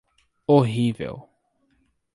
Horrível. 0.47 1.29